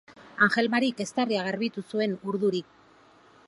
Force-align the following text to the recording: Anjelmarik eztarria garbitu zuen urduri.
Anjelmarik 0.45 1.03
eztarria 1.05 1.43
garbitu 1.49 1.83
zuen 1.95 2.19
urduri. 2.33 2.67